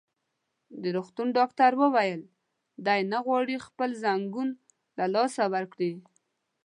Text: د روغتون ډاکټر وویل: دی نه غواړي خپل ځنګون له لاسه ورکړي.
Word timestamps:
د 0.81 0.83
روغتون 0.95 1.27
ډاکټر 1.37 1.71
وویل: 1.81 2.21
دی 2.85 2.99
نه 3.11 3.19
غواړي 3.25 3.55
خپل 3.67 3.89
ځنګون 4.03 4.49
له 4.97 5.05
لاسه 5.15 5.43
ورکړي. 5.53 5.93